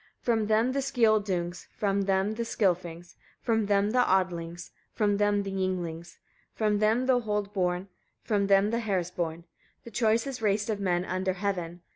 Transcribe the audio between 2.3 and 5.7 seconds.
the Skilfings, from them the Odlings, from them the